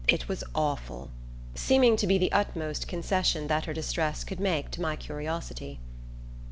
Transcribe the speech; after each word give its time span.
it 0.07 0.27
was 0.27 0.43
awful..." 0.55 1.11
seeming 1.53 1.95
to 1.95 2.07
be 2.07 2.17
the 2.17 2.31
utmost 2.31 2.87
concession 2.87 3.45
that 3.45 3.65
her 3.65 3.73
distress 3.75 4.23
could 4.23 4.39
make 4.39 4.71
to 4.71 4.81
my 4.81 4.95
curiosity. 4.95 5.79